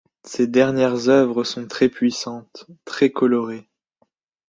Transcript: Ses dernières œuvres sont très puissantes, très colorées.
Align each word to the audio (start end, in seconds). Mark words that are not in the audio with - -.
Ses 0.23 0.47
dernières 0.47 1.09
œuvres 1.09 1.43
sont 1.43 1.67
très 1.67 1.87
puissantes, 1.87 2.65
très 2.85 3.11
colorées. 3.11 3.69